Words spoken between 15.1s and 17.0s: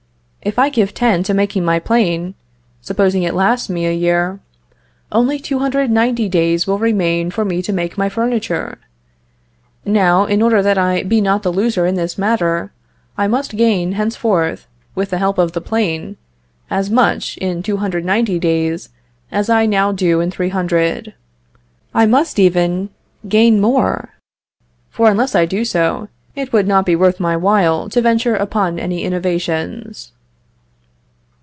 the help of the plane, as